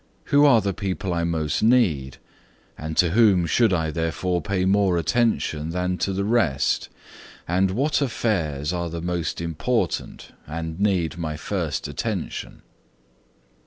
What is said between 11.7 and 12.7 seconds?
attention?"